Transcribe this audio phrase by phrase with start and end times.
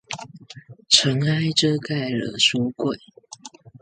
[0.89, 2.97] 塵埃遮蓋了書櫃